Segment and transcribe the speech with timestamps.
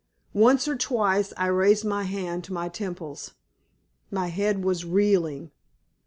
[0.33, 3.35] Once or twice I raised my hand to my temples
[4.09, 5.51] my head was reeling.